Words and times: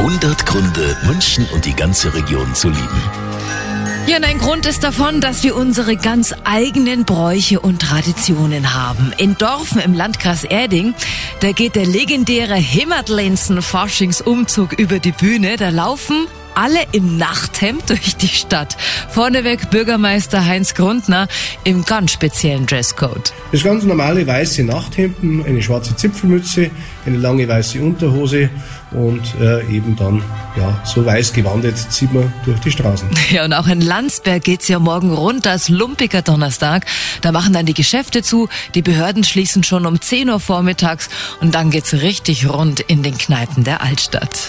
100 0.00 0.46
Gründe, 0.46 0.96
München 1.04 1.46
und 1.52 1.66
die 1.66 1.76
ganze 1.76 2.14
Region 2.14 2.54
zu 2.54 2.70
lieben. 2.70 3.02
Ja, 4.06 4.16
und 4.16 4.24
ein 4.24 4.38
Grund 4.38 4.64
ist 4.64 4.82
davon, 4.82 5.20
dass 5.20 5.42
wir 5.42 5.54
unsere 5.54 5.94
ganz 5.94 6.34
eigenen 6.44 7.04
Bräuche 7.04 7.60
und 7.60 7.82
Traditionen 7.82 8.72
haben. 8.72 9.12
In 9.18 9.36
Dorfen 9.36 9.78
im 9.78 9.92
Landkreis 9.92 10.44
Erding, 10.44 10.94
da 11.40 11.52
geht 11.52 11.76
der 11.76 11.84
legendäre 11.84 12.54
Himmertlensen 12.54 13.60
Faschingsumzug 13.60 14.72
über 14.72 15.00
die 15.00 15.12
Bühne. 15.12 15.58
Da 15.58 15.68
laufen 15.68 16.26
alle 16.54 16.80
im 16.92 17.16
Nachthemd 17.16 17.88
durch 17.90 18.16
die 18.16 18.28
Stadt. 18.28 18.76
Vorneweg 19.08 19.70
Bürgermeister 19.70 20.44
Heinz 20.44 20.74
Grundner 20.74 21.28
im 21.64 21.84
ganz 21.84 22.12
speziellen 22.12 22.66
Dresscode. 22.66 23.32
Das 23.52 23.62
ganz 23.62 23.84
normale 23.84 24.26
weiße 24.26 24.64
Nachthemden, 24.64 25.44
eine 25.44 25.62
schwarze 25.62 25.96
Zipfelmütze, 25.96 26.70
eine 27.06 27.16
lange 27.16 27.48
weiße 27.48 27.80
Unterhose 27.80 28.50
und 28.92 29.34
äh, 29.40 29.62
eben 29.74 29.96
dann 29.96 30.22
ja 30.56 30.80
so 30.84 31.04
weiß 31.04 31.32
gewandet 31.32 31.76
zieht 31.78 32.12
man 32.12 32.32
durch 32.44 32.60
die 32.60 32.70
Straßen. 32.70 33.08
Ja, 33.30 33.44
und 33.44 33.52
auch 33.52 33.68
in 33.68 33.80
Landsberg 33.80 34.42
geht's 34.42 34.66
ja 34.66 34.80
morgen 34.80 35.12
rund 35.12 35.46
als 35.46 35.68
lumpiger 35.68 36.20
Donnerstag. 36.22 36.84
Da 37.20 37.30
machen 37.30 37.52
dann 37.52 37.64
die 37.64 37.74
Geschäfte 37.74 38.22
zu, 38.22 38.48
die 38.74 38.82
Behörden 38.82 39.22
schließen 39.22 39.62
schon 39.62 39.86
um 39.86 40.00
10 40.00 40.30
Uhr 40.30 40.40
vormittags 40.40 41.08
und 41.40 41.54
dann 41.54 41.70
geht's 41.70 41.92
richtig 41.92 42.48
rund 42.48 42.80
in 42.80 43.04
den 43.04 43.16
Kneipen 43.16 43.62
der 43.62 43.82
Altstadt. 43.82 44.48